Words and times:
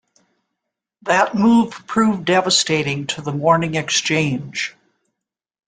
That 1.03 1.35
move 1.35 1.73
proved 1.85 2.25
devastating 2.25 3.05
to 3.05 3.21
"The 3.21 3.31
Morning 3.31 3.75
Exchange". 3.75 4.75